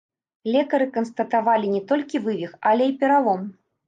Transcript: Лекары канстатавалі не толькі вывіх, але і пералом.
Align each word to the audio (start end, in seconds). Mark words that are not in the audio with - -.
Лекары 0.53 0.85
канстатавалі 0.95 1.69
не 1.75 1.81
толькі 1.91 2.21
вывіх, 2.29 2.55
але 2.71 2.89
і 2.93 2.97
пералом. 3.03 3.45